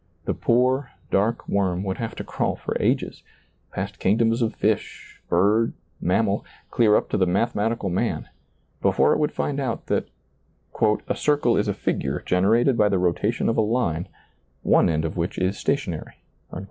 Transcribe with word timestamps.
The 0.25 0.33
poor, 0.33 0.89
dark 1.11 1.47
worm 1.47 1.83
would 1.83 1.97
have 1.99 2.15
to 2.15 2.23
crawl 2.23 2.55
for 2.55 2.75
ages, 2.79 3.21
past 3.71 3.99
king 3.99 4.17
doms 4.17 4.41
of 4.41 4.55
fish, 4.55 5.21
bird, 5.29 5.73
mammal, 6.01 6.43
clear 6.71 6.95
up 6.95 7.07
to 7.11 7.17
the 7.17 7.27
mathematical 7.27 7.87
man, 7.91 8.27
before 8.81 9.13
it 9.13 9.19
would 9.19 9.31
find 9.31 9.59
out 9.59 9.85
that" 9.85 10.07
a 11.07 11.15
circle 11.15 11.55
is 11.55 11.67
a 11.67 11.75
figure 11.75 12.23
generated 12.25 12.75
by 12.79 12.89
the 12.89 12.97
rotation 12.97 13.47
of 13.47 13.57
a 13.57 13.61
line, 13.61 14.07
one 14.63 14.89
end 14.89 15.05
of 15.05 15.17
which 15.17 15.37
is 15.37 15.59
stationary." 15.59 16.13